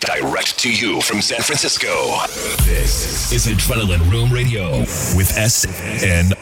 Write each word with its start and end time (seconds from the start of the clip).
Direct 0.00 0.58
to 0.60 0.72
you 0.72 0.98
from 1.02 1.20
San 1.20 1.42
Francisco. 1.42 1.88
This 2.64 3.30
is 3.32 3.46
Adrenalin 3.46 4.10
Room 4.10 4.32
Radio 4.32 4.78
with 4.80 5.28
SNR. 5.36 6.36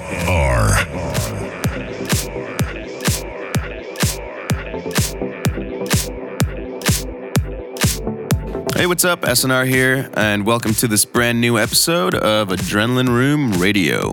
Hey, 8.76 8.86
what's 8.86 9.04
up? 9.04 9.22
SNR 9.22 9.66
here, 9.66 10.08
and 10.14 10.46
welcome 10.46 10.72
to 10.74 10.86
this 10.86 11.04
brand 11.04 11.40
new 11.40 11.58
episode 11.58 12.14
of 12.14 12.50
Adrenalin 12.50 13.08
Room 13.08 13.54
Radio. 13.54 14.12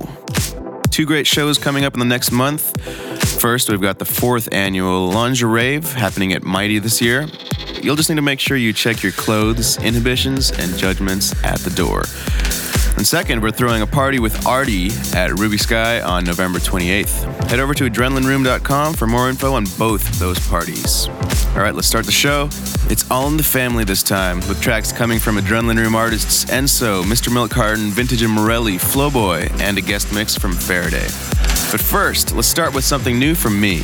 Two 0.90 1.06
great 1.06 1.28
shows 1.28 1.60
coming 1.60 1.86
up 1.86 1.94
in 1.94 2.00
the 2.00 2.06
next 2.06 2.32
month. 2.32 2.82
First, 3.40 3.70
we've 3.70 3.80
got 3.80 4.00
the 4.00 4.06
fourth 4.06 4.50
annual 4.52 5.12
Lingerave 5.12 5.94
happening 5.94 6.34
at 6.34 6.42
Mighty 6.42 6.80
this 6.80 7.00
year. 7.00 7.28
You'll 7.86 7.96
just 7.96 8.10
need 8.10 8.16
to 8.16 8.24
make 8.24 8.40
sure 8.40 8.58
you 8.58 8.74
check 8.74 9.04
your 9.04 9.12
clothes, 9.12 9.78
inhibitions, 9.78 10.50
and 10.50 10.76
judgments 10.76 11.36
at 11.44 11.60
the 11.60 11.70
door. 11.70 12.06
And 12.98 13.06
second, 13.06 13.44
we're 13.44 13.52
throwing 13.52 13.84
a 13.84 13.88
party 13.88 14.18
with 14.18 14.48
Arty 14.48 14.90
at 15.14 15.38
Ruby 15.38 15.60
Skye 15.60 16.02
on 16.02 16.24
November 16.24 16.58
28th. 16.58 17.48
Head 17.48 17.60
over 17.60 17.76
to 17.76 17.88
adrenalinroom.com 17.88 18.96
for 18.96 19.06
more 19.06 19.30
info 19.30 19.54
on 19.54 19.66
both 19.78 20.18
those 20.18 20.40
parties. 20.48 21.08
All 21.50 21.62
right, 21.62 21.76
let's 21.76 21.88
start 21.88 22.08
the 22.08 22.12
show. 22.12 22.50
It's 22.90 23.10
all 23.12 23.28
in 23.28 23.38
the 23.38 23.44
family 23.44 23.84
this 23.84 24.02
time, 24.02 24.38
with 24.48 24.60
tracks 24.64 24.92
coming 24.92 25.20
from 25.20 25.36
Adrenalin 25.38 25.78
Room 25.78 25.94
artists 25.94 26.46
Enso, 26.46 27.04
Mr. 27.04 27.32
Milk 27.32 27.52
Carton, 27.52 27.92
Vintage 27.92 28.24
and 28.24 28.34
Morelli, 28.34 28.80
Floboy, 28.80 29.48
and 29.60 29.78
a 29.78 29.82
guest 29.82 30.12
mix 30.12 30.36
from 30.36 30.54
Faraday. 30.54 31.08
But 31.72 31.82
first, 31.82 32.34
let's 32.34 32.48
start 32.48 32.74
with 32.74 32.84
something 32.84 33.20
new 33.20 33.36
from 33.36 33.60
me. 33.60 33.84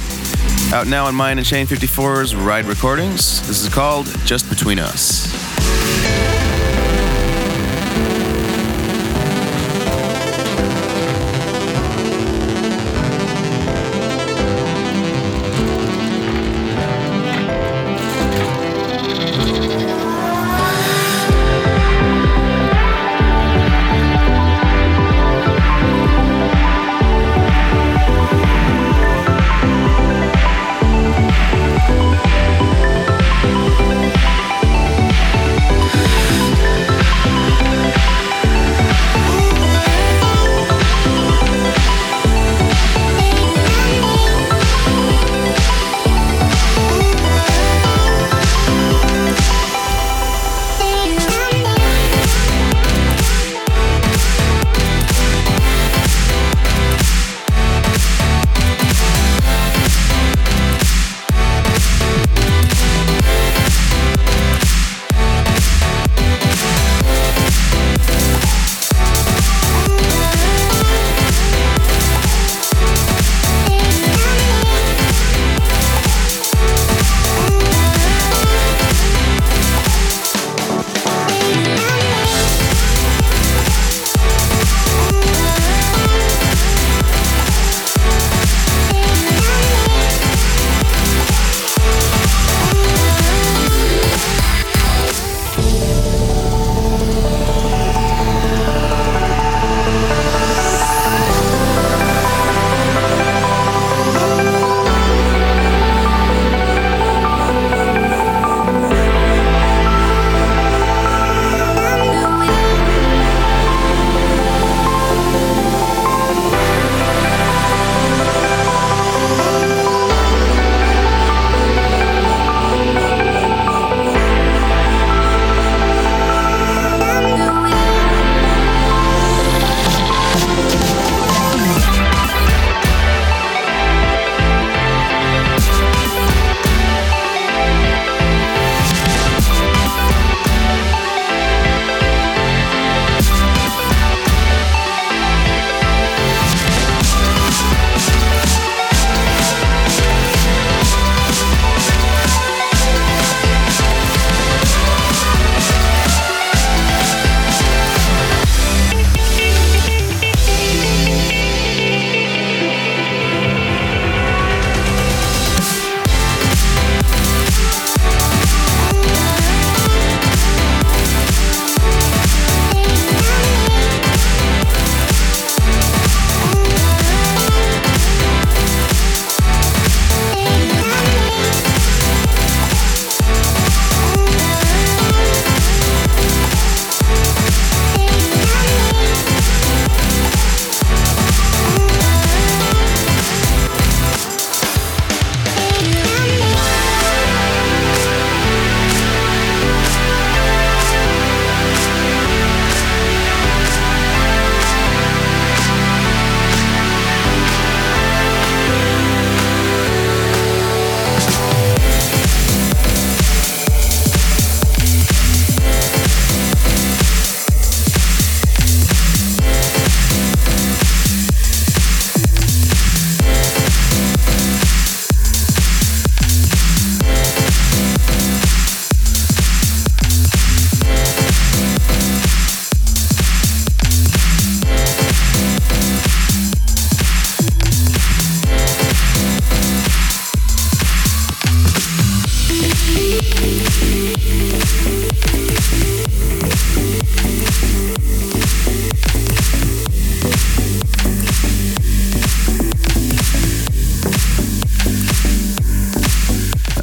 Out 0.74 0.88
now 0.88 1.06
on 1.06 1.16
mine 1.16 1.38
and 1.38 1.46
Shane 1.46 1.68
54's 1.68 2.36
Ride 2.36 2.66
Recordings. 2.66 3.46
This 3.48 3.62
is 3.62 3.74
called 3.74 4.08
Just 4.26 4.50
Between 4.50 4.80
Us. 4.80 6.21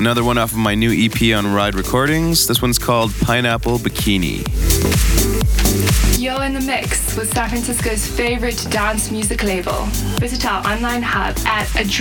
Another 0.08 0.25
one 0.25 0.38
off 0.38 0.52
of 0.52 0.56
my 0.56 0.75
new 0.75 0.90
EP 0.90 1.37
on 1.37 1.52
Ride 1.52 1.75
Recordings. 1.75 2.46
This 2.46 2.62
one's 2.62 2.78
called 2.78 3.12
Pineapple 3.20 3.76
Bikini. 3.76 4.38
You're 6.19 6.43
in 6.44 6.55
the 6.55 6.62
mix 6.62 7.14
with 7.14 7.31
San 7.34 7.50
Francisco's 7.50 8.06
favorite 8.06 8.66
dance 8.70 9.10
music 9.10 9.43
label. 9.43 9.84
Visit 10.19 10.46
our 10.46 10.66
online 10.66 11.02
hub 11.02 11.37
at 11.44 11.66
Here's 11.76 11.99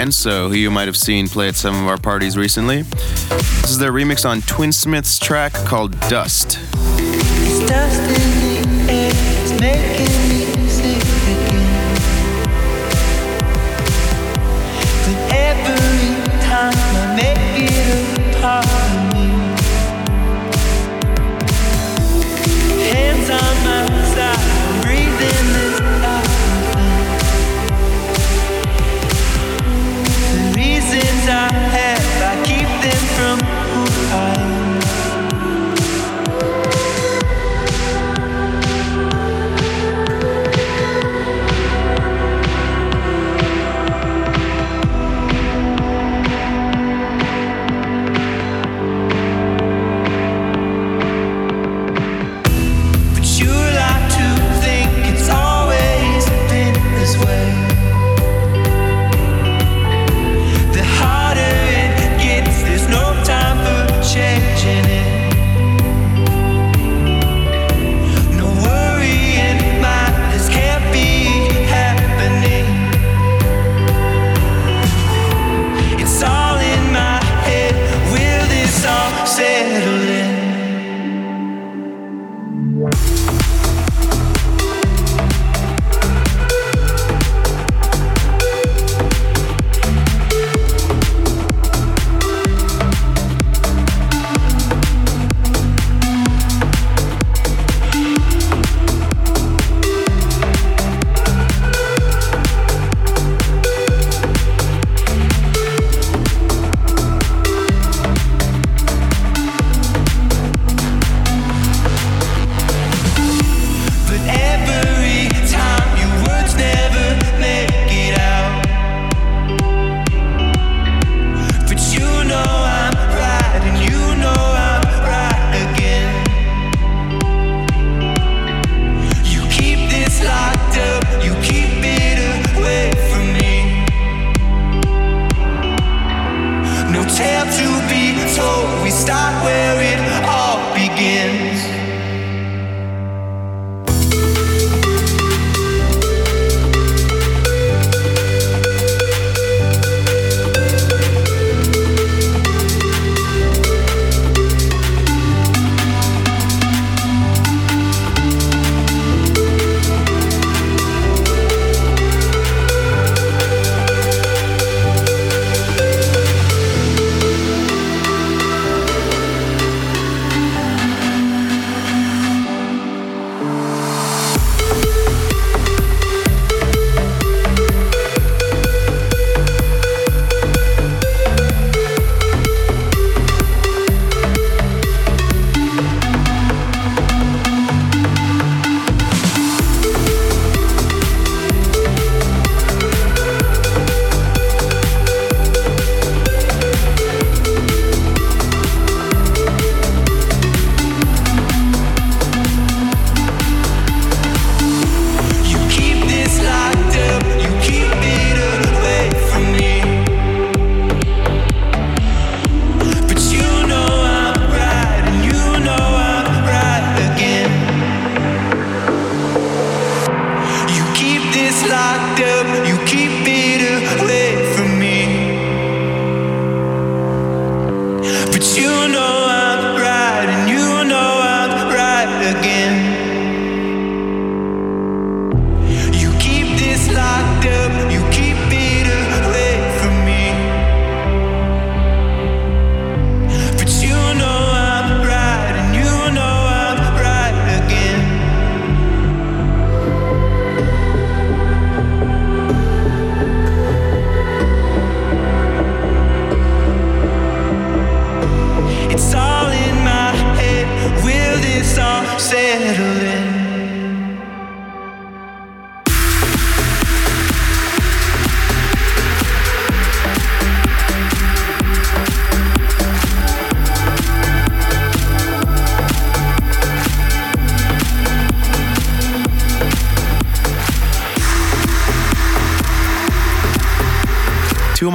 Enso, 0.00 0.48
who 0.48 0.54
you 0.54 0.70
might 0.70 0.88
have 0.88 0.96
seen 0.96 1.28
play 1.28 1.48
at 1.48 1.56
some 1.56 1.74
of 1.74 1.86
our 1.86 1.98
parties 1.98 2.36
recently. 2.36 2.82
This 2.82 3.70
is 3.70 3.78
their 3.78 3.92
remix 3.92 4.28
on 4.28 4.40
Twinsmith's 4.42 5.18
track 5.18 5.52
called 5.52 5.98
Dust. 6.08 6.59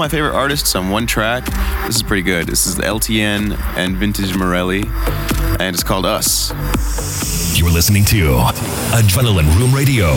my 0.06 0.10
favorite 0.10 0.36
artists 0.36 0.76
on 0.76 0.92
one 0.92 1.08
track. 1.08 1.44
This 1.88 1.96
is 1.96 2.04
pretty 2.04 2.22
good. 2.22 2.46
This 2.46 2.68
is 2.68 2.76
LTN 2.76 3.58
and 3.76 3.98
Vintage 3.98 4.38
Morelli, 4.38 4.84
and 5.60 5.74
it's 5.74 5.82
called 5.82 6.06
Us. 6.06 6.52
You're 7.58 7.72
listening 7.72 8.06
to 8.06 8.36
Adrenalin 8.94 9.48
Room 9.58 9.74
Radio. 9.74 10.14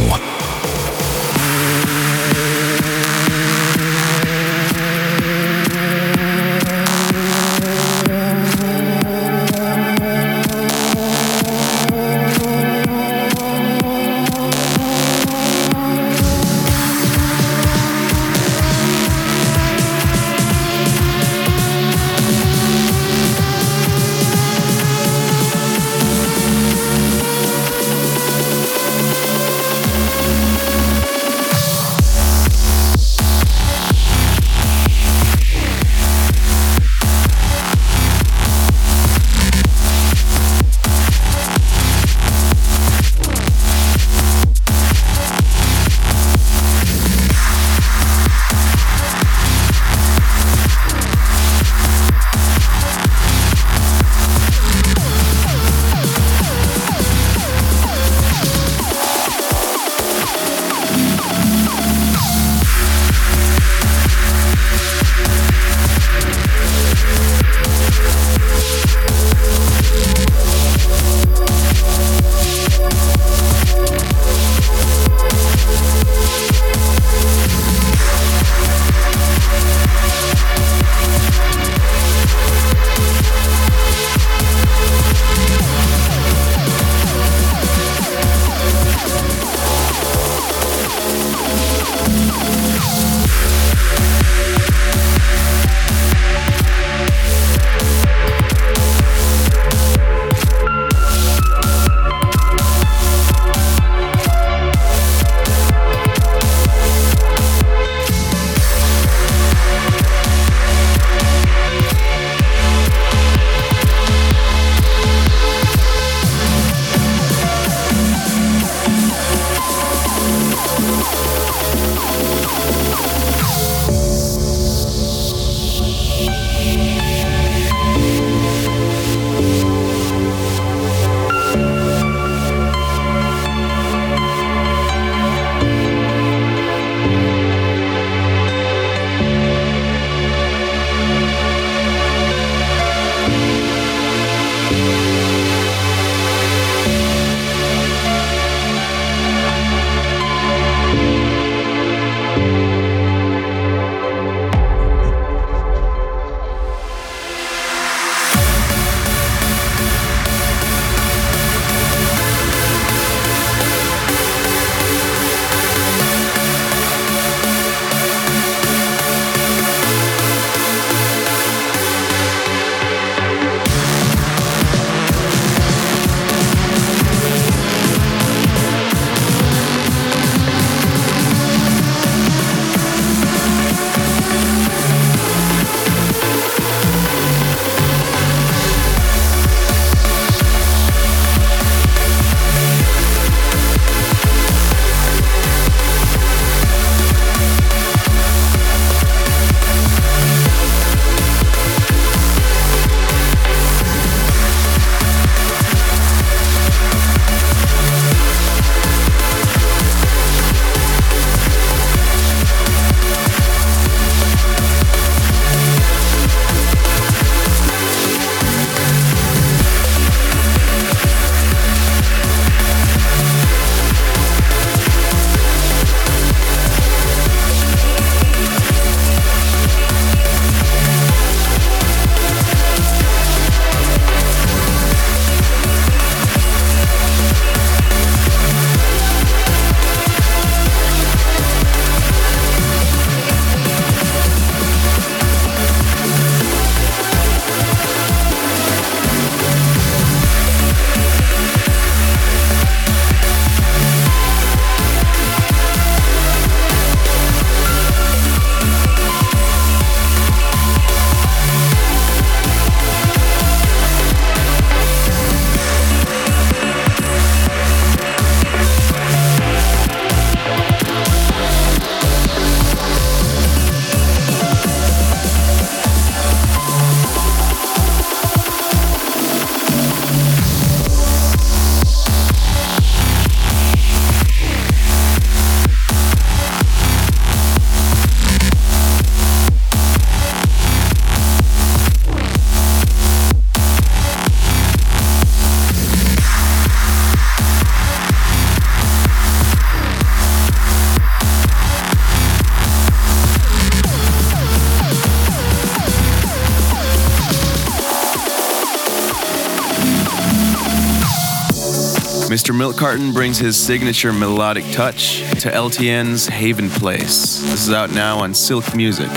Mr. 312.38 312.56
Milk 312.56 312.76
Carton 312.76 313.12
brings 313.12 313.36
his 313.36 313.56
signature 313.56 314.12
melodic 314.12 314.64
touch 314.70 315.22
to 315.40 315.50
LTN's 315.50 316.28
Haven 316.28 316.70
Place. 316.70 317.40
This 317.40 317.66
is 317.66 317.72
out 317.72 317.90
now 317.90 318.20
on 318.20 318.32
Silk 318.32 318.76
Music. 318.76 319.10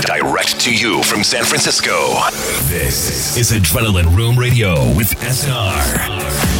Direct 0.00 0.58
to 0.60 0.74
you 0.74 1.02
from 1.02 1.22
San 1.22 1.44
Francisco. 1.44 2.14
This 2.70 3.36
is 3.36 3.52
Adrenalin 3.52 4.16
Room 4.16 4.38
Radio 4.38 4.76
with 4.96 5.10
SNR. 5.18 6.57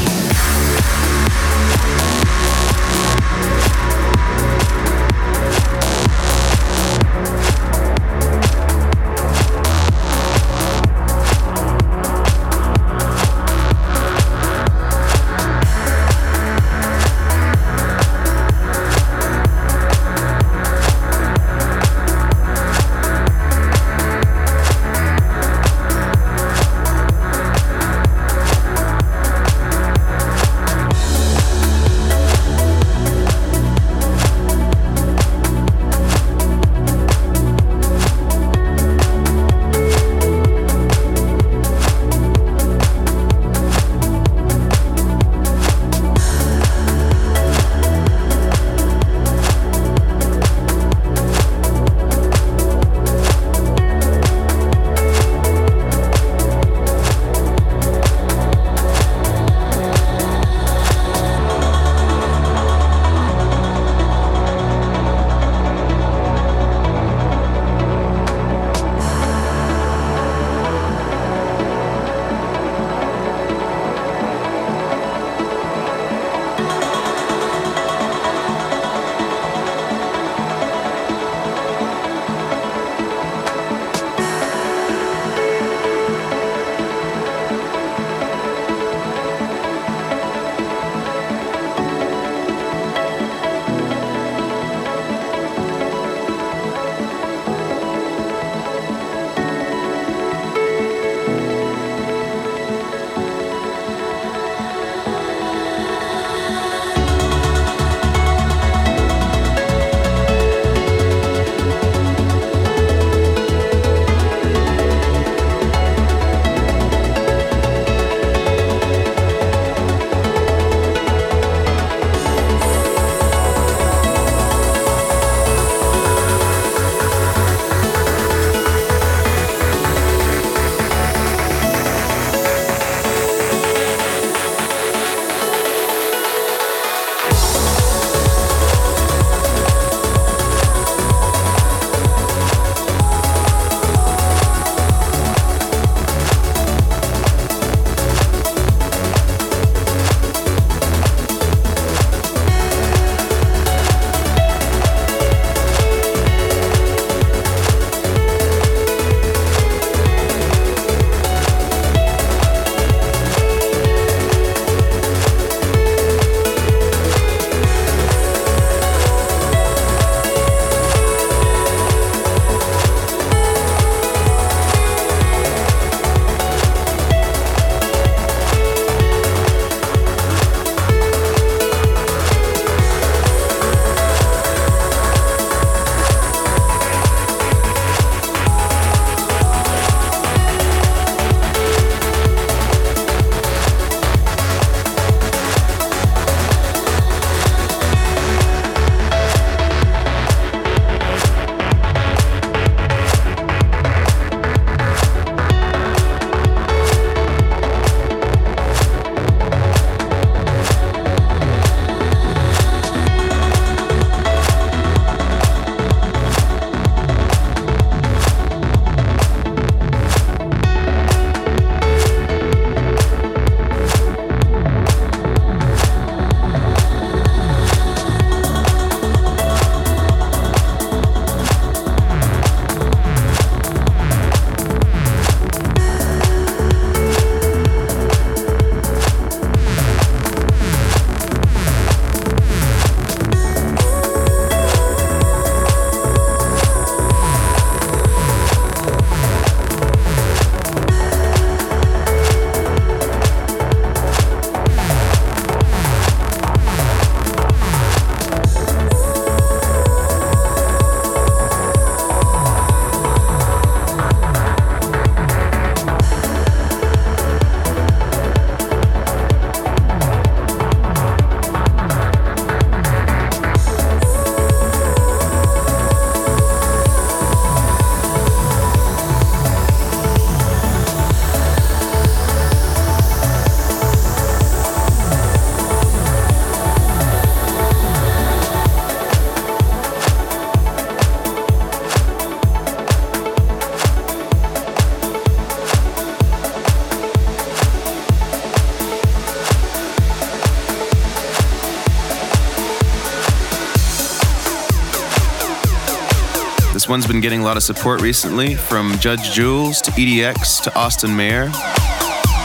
This 306.89 306.93
one's 306.93 307.07
been 307.07 307.21
getting 307.21 307.43
a 307.43 307.45
lot 307.45 307.59
of 307.59 307.63
support 307.63 308.01
recently 308.01 308.55
from 308.55 308.99
Judge 308.99 309.33
Jules 309.33 309.83
to 309.83 309.91
EDX 309.91 310.63
to 310.63 310.75
Austin 310.75 311.15
Mayer. 311.15 311.51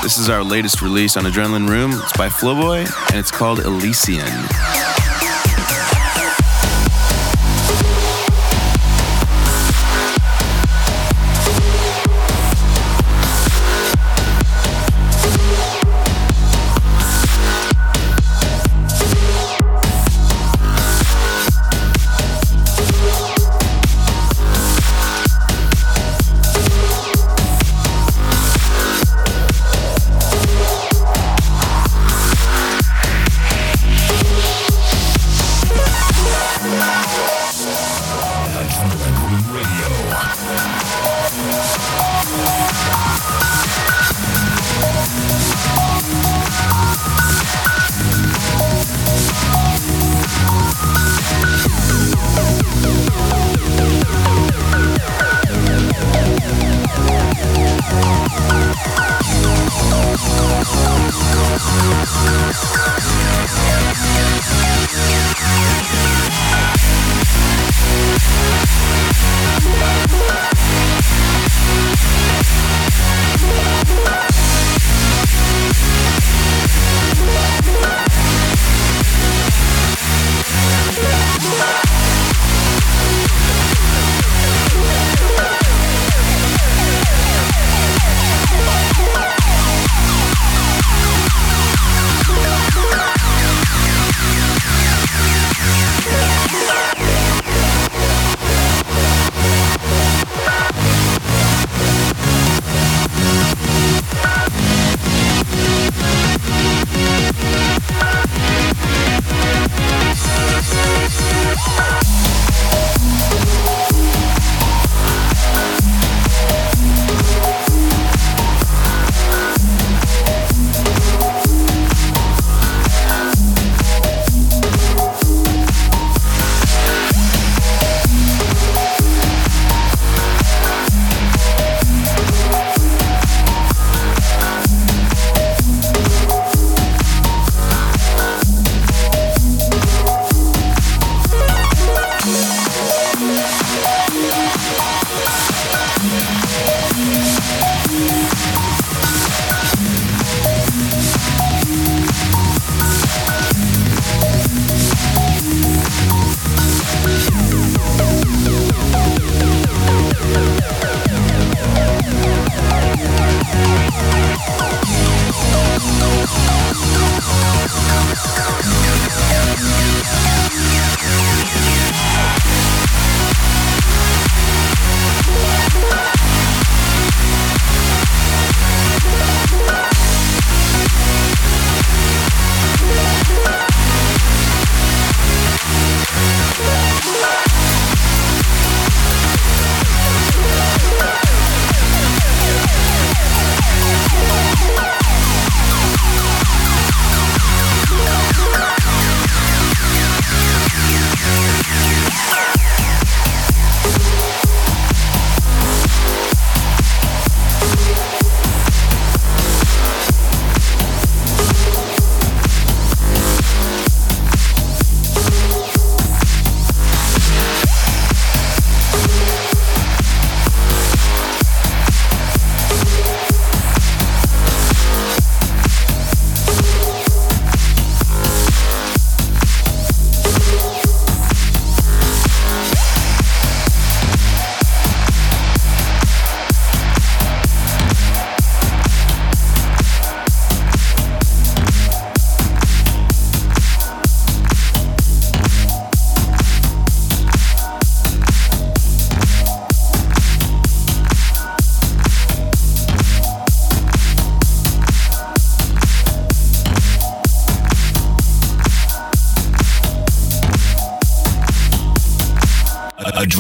This 0.02 0.18
is 0.18 0.28
our 0.30 0.44
latest 0.44 0.82
release 0.82 1.16
on 1.16 1.24
Adrenalin 1.24 1.70
Room. 1.70 1.94
It's 1.94 2.18
by 2.18 2.28
Floboy 2.28 2.80
and 2.80 3.16
it's 3.16 3.32
called 3.32 3.60
Elision. 3.60 4.20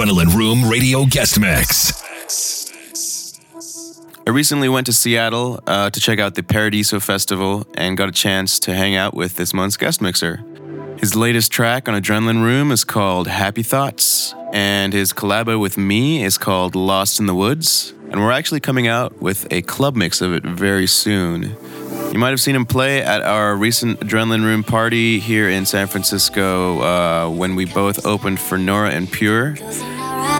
Adrenalin 0.04 0.36
Room 0.36 0.70
Radio 0.70 1.06
Guest 1.06 1.39
Mix. 1.39 1.94
I 4.28 4.32
recently 4.32 4.68
went 4.68 4.86
to 4.88 4.94
Seattle 4.94 5.62
uh, 5.66 5.92
to 5.92 6.00
check 6.02 6.20
out 6.20 6.36
the 6.36 6.44
Paradiso 6.44 7.00
Festival 7.00 7.66
and 7.76 7.96
got 7.96 8.10
a 8.10 8.12
chance 8.12 8.60
to 8.60 8.74
hang 8.74 8.98
out 8.98 9.13
with 9.13 9.38
this 9.38 9.54
month's 9.54 9.78
guest 9.78 10.02
mixer. 10.02 10.44
His 10.98 11.16
latest 11.16 11.54
track 11.54 11.88
on 11.88 11.96
Adrenalin 11.96 12.44
Room 12.44 12.70
is 12.74 12.84
called 12.84 13.28
Happy 13.30 13.63
Thoughts, 13.63 14.36
and 14.52 14.92
his 14.92 15.13
collabo 15.13 15.58
with 15.58 15.78
me 15.78 16.22
is 16.22 16.38
called 16.38 16.76
Lost 16.76 17.22
in 17.22 17.26
the 17.26 17.36
Woods. 17.36 17.94
And 18.12 18.20
we're 18.20 18.32
actually 18.34 18.60
coming 18.60 18.89
out 18.89 19.22
with 19.22 19.48
a 19.52 19.62
club 19.62 19.96
mix 19.96 20.20
of 20.20 20.34
it 20.34 20.44
very 20.44 20.86
soon. 20.86 21.56
You 22.13 22.19
might 22.19 22.30
have 22.30 22.39
seen 22.39 22.56
him 22.56 22.67
play 22.67 23.02
at 23.02 23.23
our 23.23 23.56
recent 23.56 23.99
Adrenalin 23.99 24.43
Room 24.43 24.63
party 24.63 25.19
here 25.19 25.49
in 25.49 25.65
San 25.65 25.88
Francisco 25.88 26.80
uh, 26.80 27.28
when 27.28 27.56
we 27.56 27.65
both 27.65 28.06
opened 28.06 28.39
for 28.39 28.56
Nora 28.56 28.91
En 28.91 29.08
Pure. 29.08 29.56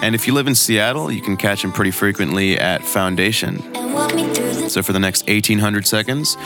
And 0.04 0.14
if 0.14 0.28
you 0.28 0.36
live 0.36 0.46
in 0.46 0.54
Seattle, 0.54 1.12
you 1.12 1.20
can 1.20 1.36
catch 1.36 1.64
him 1.64 1.72
pretty 1.72 1.90
frequently 1.90 2.60
at 2.60 2.84
Foundation. 2.84 3.60
So 4.70 4.84
for 4.84 4.94
the 4.94 5.00
next 5.00 5.28
1800 5.28 5.88
seconds, 5.88 6.38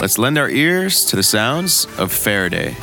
let's 0.00 0.18
lend 0.18 0.36
our 0.36 0.50
ears 0.50 1.04
to 1.06 1.16
the 1.16 1.22
sounds 1.22 1.86
of 1.96 2.10
Faraday. 2.10 2.74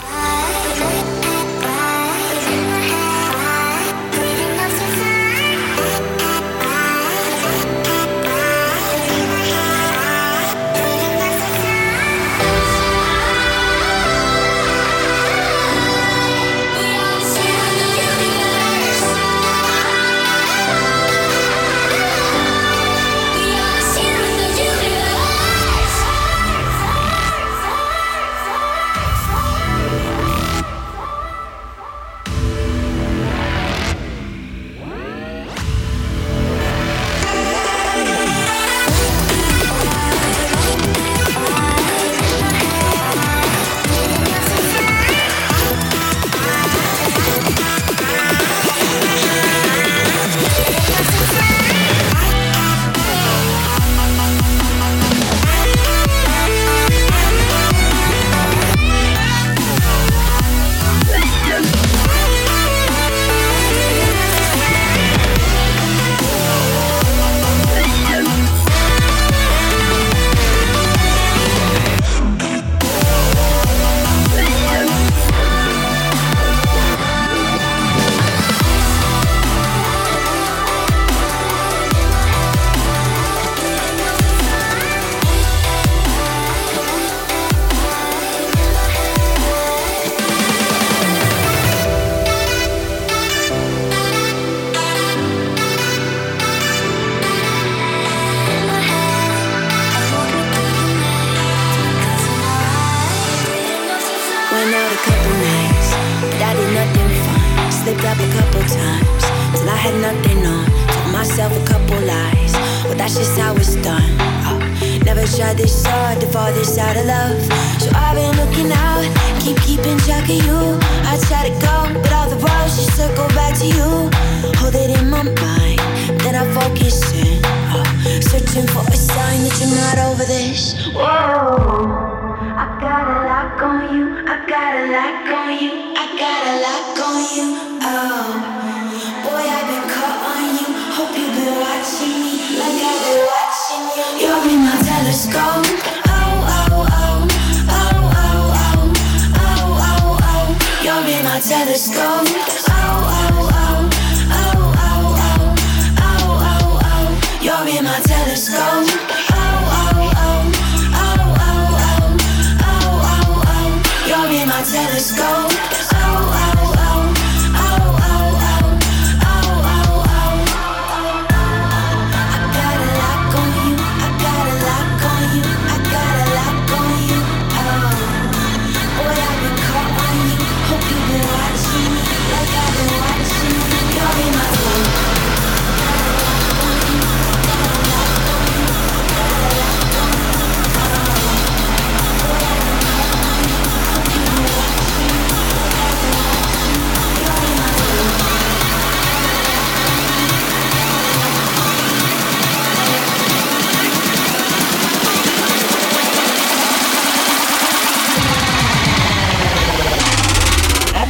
telescope. 158.02 159.09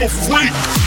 freak. 0.10 0.79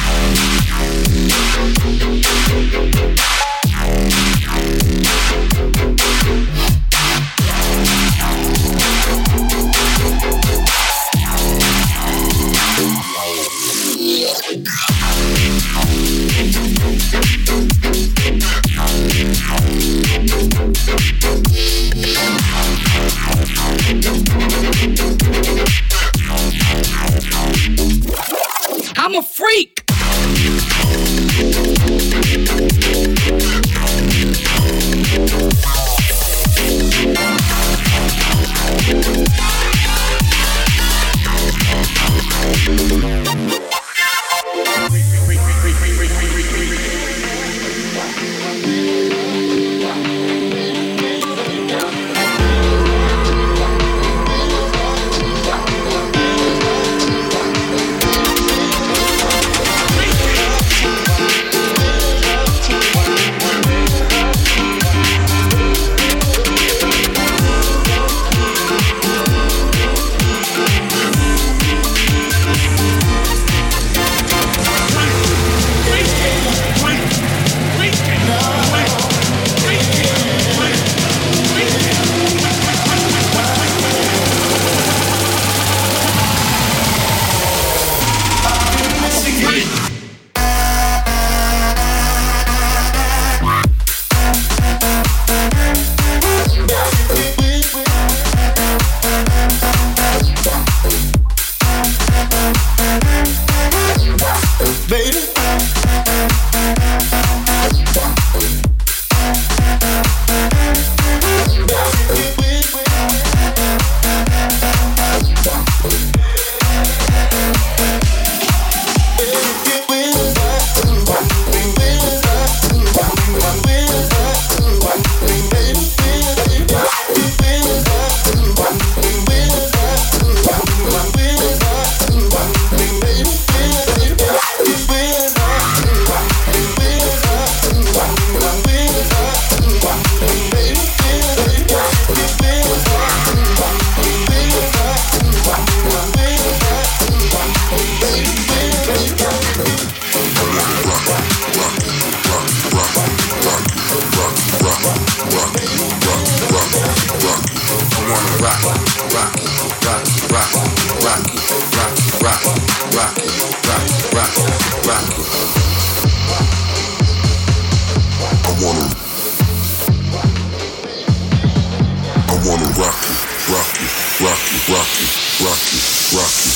Freak, 45.63 45.77
freak, 45.77 46.11
freak, 46.11 46.62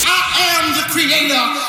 i 0.08 0.44
am 0.60 0.72
the 0.76 0.84
creator. 0.92 1.65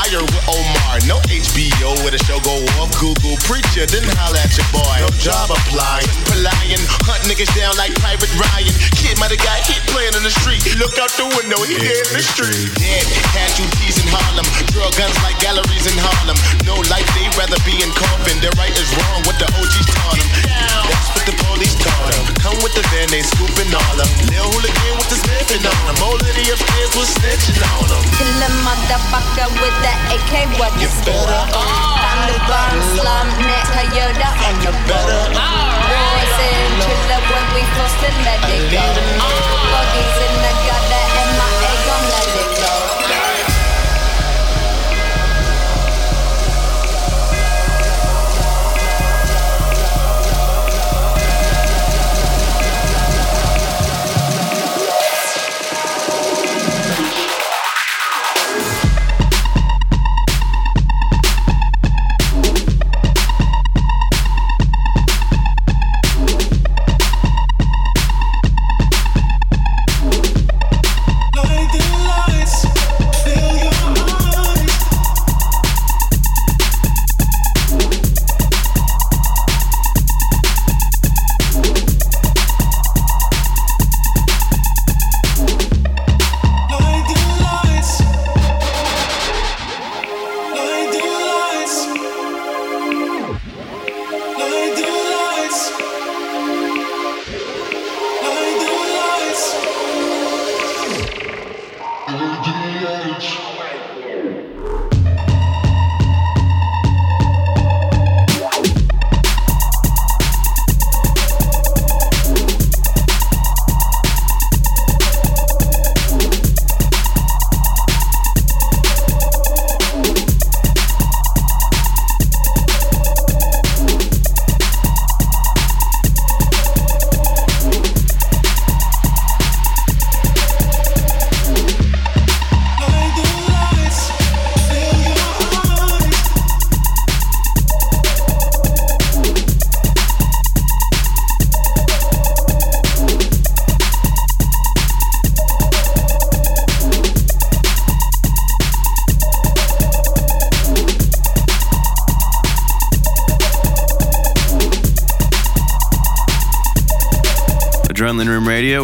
fire 0.00 0.24
with 0.24 0.44
Omar. 0.48 0.96
No 1.04 1.20
HBO 1.28 1.92
with 2.04 2.16
a 2.16 2.20
show 2.24 2.40
go 2.40 2.56
off 2.80 2.92
Google. 2.96 3.36
Preacher, 3.44 3.84
then 3.84 4.04
holler 4.16 4.40
at 4.40 4.52
your 4.56 4.68
boy. 4.72 4.96
No 5.04 5.10
job 5.20 5.52
applying. 5.52 6.08
Relying, 6.32 6.80
hunt 7.04 7.20
niggas 7.28 7.52
down 7.52 7.76
like 7.76 7.92
Private 8.00 8.32
Ryan. 8.40 8.72
Kid 8.96 9.20
might 9.20 9.32
have 9.32 9.42
got 9.44 9.60
hit 9.68 9.82
playing 9.92 10.16
in 10.16 10.24
the 10.24 10.32
street. 10.32 10.64
Look 10.80 10.96
out 10.96 11.12
the 11.20 11.28
window, 11.36 11.60
he 11.68 11.76
dead 11.76 12.06
in 12.08 12.16
the 12.16 12.24
street. 12.24 12.72
Dead, 12.80 13.04
had 13.36 13.52
you 13.60 13.66
in 13.98 14.06
Harlem. 14.08 14.46
Drug 14.70 14.94
guns 14.94 15.16
like 15.26 15.36
galleries 15.42 15.86
in 15.90 15.96
Harlem. 15.98 16.38
No 16.62 16.78
life, 16.88 17.06
they 17.18 17.26
rather 17.34 17.58
be 17.66 17.74
in 17.82 17.90
coffin. 17.92 18.38
Their 18.38 18.54
right 18.54 18.72
is 18.78 18.90
wrong, 18.94 19.20
what 19.26 19.36
the 19.42 19.50
OGs 19.50 19.88
taught 19.90 20.14
them. 20.14 20.30
That's 20.86 21.08
what 21.10 21.24
the 21.26 21.34
police 21.42 21.74
taught 21.74 22.14
them. 22.14 22.24
Come 22.38 22.58
with 22.62 22.74
the 22.78 22.84
van, 22.94 23.10
they 23.10 23.26
scooping 23.26 23.70
all 23.74 23.94
them. 23.98 24.10
Lil 24.30 24.46
hooligan 24.54 24.94
with 24.94 25.10
the 25.10 25.18
sniffing 25.18 25.64
on 25.66 25.82
them. 25.90 25.98
Old 26.06 26.22
lady 26.22 26.46
upstairs 26.54 26.92
was 26.94 27.10
snitching 27.18 27.58
on 27.58 27.90
them. 27.90 28.02
Kill 28.14 28.38
a 28.46 28.50
motherfucker 28.62 29.50
with 29.58 29.76
that 29.82 29.89
that 29.90 30.14
AK 30.14 30.32
what 30.58 30.72
the 30.78 30.86
still 30.86 31.26
I'm 31.26 32.20
the 32.30 32.38
bomb 32.46 32.78
slum 32.94 33.26
nigga, 33.42 33.82
you're 33.90 34.14
the 34.14 34.30
better. 34.86 35.22
Boys 35.34 36.38
in 36.46 36.70
chiller 36.84 37.22
when 37.26 37.46
we 37.54 37.62
close 37.74 37.96
to 38.02 38.10
let 38.22 38.40
it 38.54 38.62
go. 38.70 38.86
Buggies 39.74 40.16
in 40.26 40.34
the 40.46 40.52
gutter. 40.66 40.99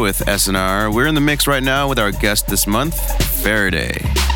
with 0.06 0.24
SNR. 0.26 0.94
We're 0.94 1.08
in 1.08 1.16
the 1.16 1.20
mix 1.20 1.48
right 1.48 1.64
now 1.64 1.88
with 1.88 1.98
our 1.98 2.12
guest 2.12 2.46
this 2.46 2.68
month, 2.68 2.94
Faraday. 3.42 4.35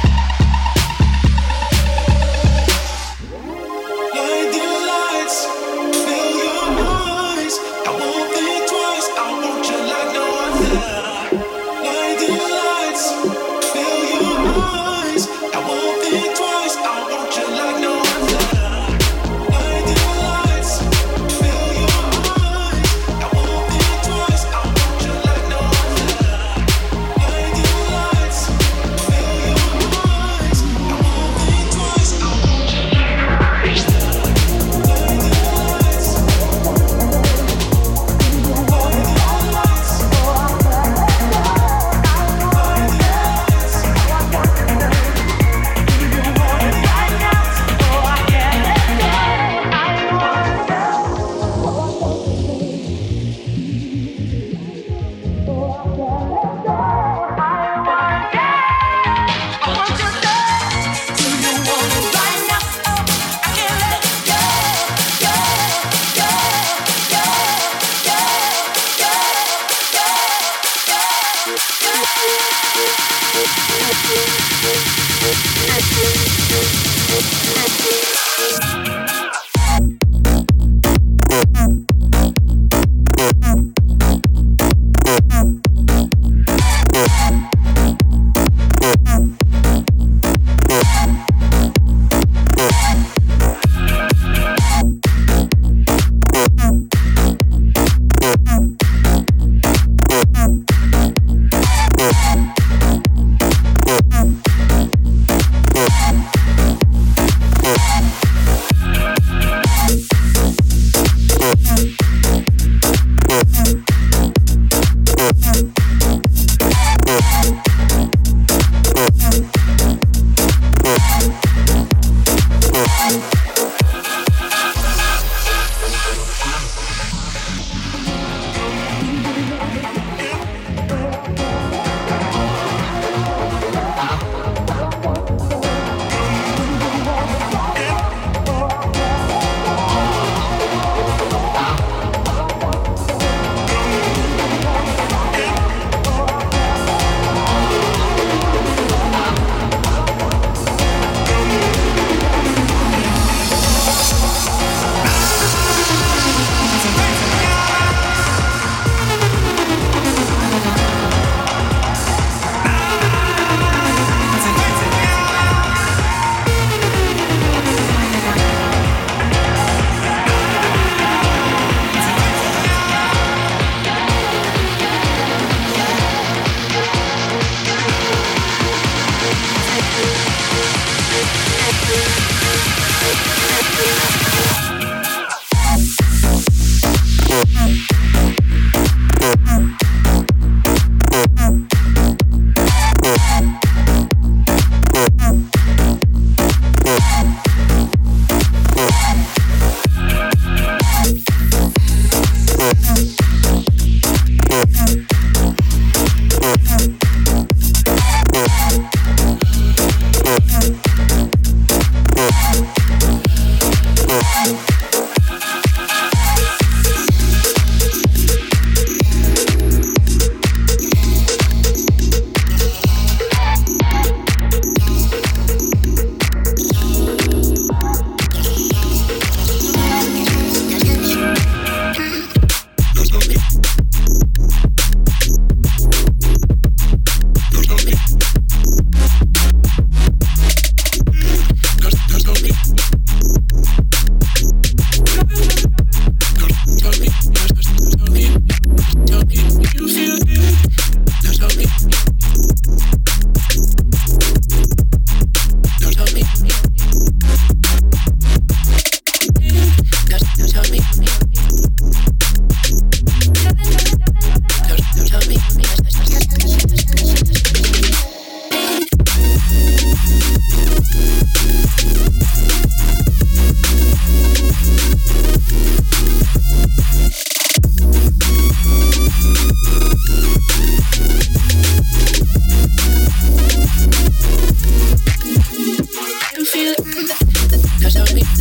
Touchdown, 286.91 288.15
me. 288.15 288.40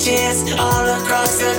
chance 0.00 0.50
all 0.58 0.86
across 0.88 1.38
the 1.40 1.49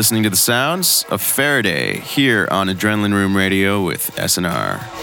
listening 0.00 0.22
to 0.22 0.30
the 0.30 0.36
sounds 0.36 1.04
of 1.10 1.20
Faraday 1.20 2.00
here 2.00 2.48
on 2.50 2.68
Adrenalin 2.68 3.12
Room 3.12 3.36
Radio 3.36 3.82
with 3.82 4.10
SNR. 4.16 4.99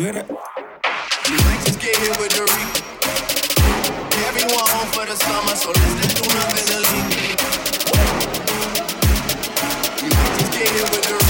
Get 0.00 0.16
with 0.16 0.28
the. 2.32 2.44
Everyone 4.28 4.68
home 4.70 4.90
for 4.92 5.04
the 5.04 5.14
summer, 5.14 5.54
so 5.54 5.72
let's 5.72 5.94
just 6.00 6.16
do 6.16 6.22
nothing 6.38 6.68
illegal. 6.74 7.20
You 10.02 10.10
just 10.38 10.52
get 10.52 10.68
here 10.70 10.84
with 10.84 11.02
the. 11.02 11.29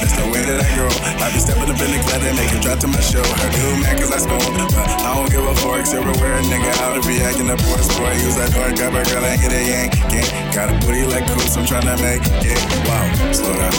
That's 0.00 0.16
the 0.16 0.26
way 0.30 0.42
that 0.46 0.58
I 0.62 0.68
grow. 0.74 0.90
I 1.20 1.30
be 1.34 1.38
stepping 1.42 1.68
up 1.68 1.78
in 1.78 1.90
the 1.92 2.00
club 2.06 2.22
and 2.22 2.36
make 2.38 2.52
it 2.54 2.62
drop 2.62 2.78
to 2.80 2.88
my 2.88 3.00
show. 3.00 3.22
Her 3.22 3.50
do 3.52 3.64
man, 3.82 3.94
cause 3.98 4.12
I 4.14 4.18
score. 4.22 4.38
But 4.38 4.88
I 5.02 5.14
don't 5.14 5.30
give 5.30 5.44
a 5.44 5.54
fork, 5.58 5.86
everywhere, 5.90 6.40
nigga. 6.48 6.70
Out 6.82 6.94
to 6.96 7.02
be 7.06 7.20
acting 7.22 7.50
up 7.50 7.60
for 7.60 7.78
a 7.78 7.84
sport. 7.84 8.14
Use 8.22 8.36
that 8.38 8.50
door, 8.54 8.70
grab 8.74 8.94
a 8.94 9.02
girl 9.06 9.24
and 9.24 9.38
hit 9.40 9.52
a 9.52 9.62
yank. 9.62 9.92
Gang. 10.10 10.28
Got 10.54 10.70
a 10.70 10.74
booty 10.82 11.04
like 11.06 11.26
Goose, 11.28 11.56
I'm 11.56 11.66
trying 11.66 11.86
to 11.86 11.96
make 12.02 12.24
it. 12.42 12.58
Wow, 12.86 13.04
slow 13.32 13.54
down, 13.54 13.74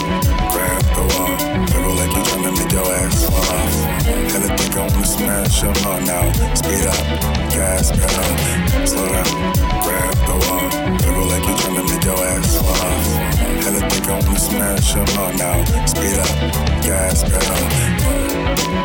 grab 0.54 0.84
the 0.96 1.04
wall. 1.16 1.34
Wiggle 1.72 1.96
like 1.98 2.14
you 2.14 2.24
trying 2.28 2.46
to 2.48 2.54
make 2.56 2.72
your 2.72 2.88
ass 2.88 3.26
fall 3.26 3.40
off. 3.40 3.74
Hella 4.32 4.50
think 4.56 4.76
I 4.76 4.88
wanna 4.88 5.06
smash 5.06 5.62
them 5.62 5.76
all 5.88 6.02
now. 6.02 6.26
Speed 6.56 6.86
up, 6.86 7.00
gas 7.52 7.92
pedal. 7.92 8.32
Slow 8.86 9.08
down, 9.08 9.28
the 10.30 10.38
wall. 10.46 10.70
Wiggle 11.02 11.28
like 11.34 11.46
you 11.50 11.56
tryna 11.58 11.84
make 11.90 12.06
your 12.06 12.22
ass 12.22 12.62
fall 12.62 12.70
off. 12.70 13.08
Hella 13.66 13.82
think 13.90 14.06
I 14.08 14.16
wanna 14.22 14.40
smash 14.40 14.94
them 14.94 15.10
all 15.18 15.34
now. 15.34 15.58
Speed 15.90 16.18
up, 16.22 16.32
gas 16.86 17.26
pedal. 17.26 18.10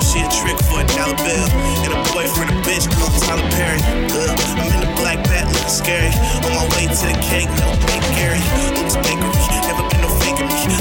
She 0.00 0.24
a 0.24 0.28
trick 0.32 0.58
for 0.64 0.80
a 0.80 0.86
dollar 0.96 1.18
bill. 1.20 1.48
And 1.84 1.92
a 1.92 2.00
boyfriend, 2.12 2.50
a 2.50 2.56
bitch 2.64 2.88
called 2.96 3.14
Tyler 3.22 3.44
Perry. 3.52 3.80
Ugh, 4.10 4.32
I'm 4.56 4.72
in 4.72 4.80
the 4.80 4.92
black 4.96 5.20
bat 5.28 5.46
looking 5.52 5.68
scary. 5.68 6.12
On 6.48 6.50
my 6.56 6.64
way 6.74 6.88
to 6.88 7.04
the 7.04 7.16
cake, 7.28 7.50
no 7.60 7.68
big 7.88 8.02
Gary. 8.16 8.40
Oops, 8.80 8.96
bakery, 9.04 9.60
never 9.68 9.84
been 9.90 10.00
no 10.00 10.10
me. 10.24 10.32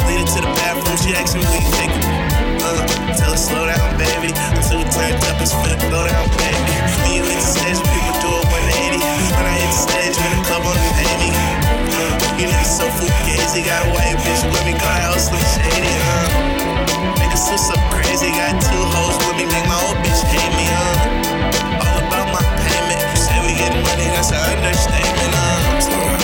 Lead 0.08 0.20
her 0.22 0.28
to 0.28 0.40
the 0.42 0.52
bathroom, 0.60 0.98
she 1.04 1.12
asking 1.16 1.44
me, 1.44 1.60
take? 1.78 1.94
Uh, 2.64 2.88
tell 3.20 3.32
her 3.32 3.38
slow 3.38 3.66
down, 3.68 3.98
baby. 4.00 4.32
I'm 4.32 4.60
too 4.64 4.82
turned 4.96 5.20
up, 5.28 5.42
it's 5.44 5.54
finna 5.54 5.78
go 5.92 6.08
down, 6.08 6.26
baby. 6.40 6.62
You 7.12 7.24
hit 7.24 7.36
the 7.36 7.48
stage, 7.48 7.80
people 7.84 8.16
do 8.24 8.30
a 8.32 8.42
180. 8.48 9.03
Stage, 9.74 10.16
when 10.18 10.32
the 10.38 10.42
club 10.46 10.64
on 10.64 10.76
the 10.78 10.92
me. 11.20 11.30
Uh, 11.34 12.38
you 12.38 12.46
niggas 12.48 12.78
so 12.78 12.86
fugazi, 12.98 13.66
got 13.66 13.86
a 13.86 13.90
white 13.94 14.18
bitch 14.22 14.44
with 14.46 14.66
me, 14.66 14.74
got 14.74 15.02
house, 15.10 15.32
look 15.34 15.42
shady, 15.42 15.94
uh. 16.14 17.18
Niggas 17.20 17.44
so 17.50 17.56
so 17.58 17.76
crazy, 17.90 18.30
got 18.38 18.54
two 18.62 18.84
hoes 18.94 19.18
with 19.26 19.38
me, 19.38 19.46
make 19.50 19.68
my 19.68 19.80
old 19.90 19.98
bitch 20.06 20.22
hate 20.30 20.54
me, 20.58 20.66
uh. 20.70 21.82
All 21.82 21.98
about 22.06 22.28
my 22.32 22.44
payment. 22.62 23.02
You 23.02 23.18
say 23.18 23.38
we 23.46 23.54
getting 23.58 23.84
money, 23.84 24.08
that's 24.14 24.32
an 24.32 24.40
understatement, 24.40 25.34
uh. 25.36 26.23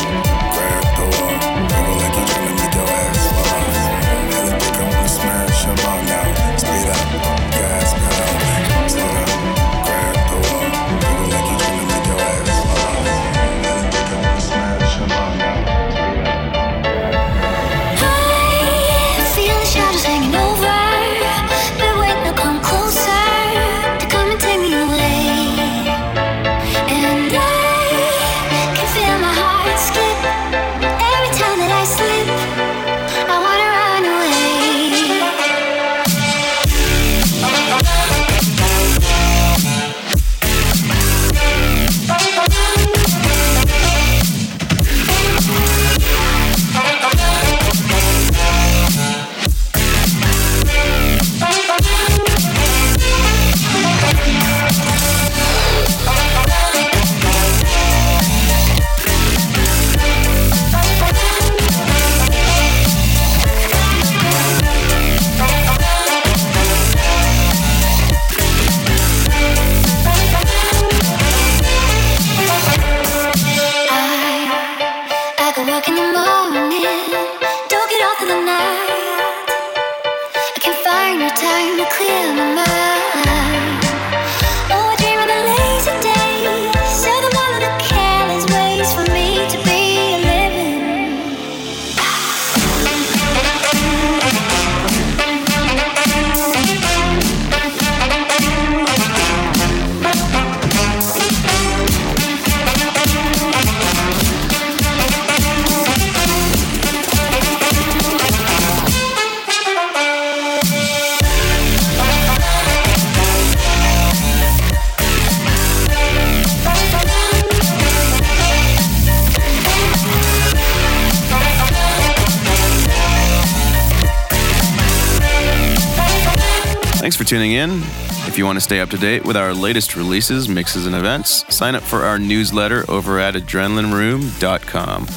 You 128.40 128.46
want 128.46 128.56
to 128.56 128.62
stay 128.62 128.80
up 128.80 128.90
to 128.92 128.98
date 128.98 129.26
with 129.26 129.36
our 129.36 129.54
latest 129.54 129.98
releases, 129.98 130.48
mixes, 130.48 130.86
and 130.86 130.96
events, 130.96 131.44
sign 131.54 131.76
up 131.76 131.84
for 131.84 132.06
our 132.06 132.18
newsletter 132.18 132.86
over 132.88 133.20
at 133.20 133.34
adrenalinroom.com 133.34 135.08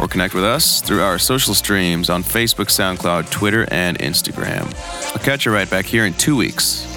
or 0.00 0.06
connect 0.06 0.32
with 0.32 0.44
us 0.44 0.80
through 0.80 1.02
our 1.02 1.18
social 1.18 1.54
streams 1.54 2.08
on 2.08 2.22
Facebook, 2.22 2.66
SoundCloud, 2.66 3.32
Twitter, 3.32 3.66
and 3.72 3.98
Instagram. 3.98 4.72
I'll 5.12 5.24
catch 5.24 5.44
you 5.44 5.52
right 5.52 5.68
back 5.68 5.86
here 5.86 6.06
in 6.06 6.14
two 6.14 6.36
weeks. 6.36 6.87